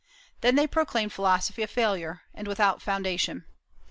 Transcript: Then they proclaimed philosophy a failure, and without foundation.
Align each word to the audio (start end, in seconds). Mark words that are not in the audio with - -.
Then 0.39 0.55
they 0.55 0.65
proclaimed 0.65 1.13
philosophy 1.13 1.61
a 1.61 1.67
failure, 1.67 2.21
and 2.33 2.47
without 2.47 2.81
foundation. 2.81 3.45